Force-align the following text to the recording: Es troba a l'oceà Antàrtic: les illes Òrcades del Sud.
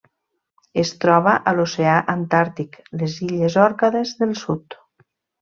Es 0.83 0.93
troba 1.03 1.33
a 1.51 1.53
l'oceà 1.57 1.97
Antàrtic: 2.13 2.81
les 3.03 3.19
illes 3.27 3.59
Òrcades 3.67 4.17
del 4.25 4.35
Sud. 4.43 4.81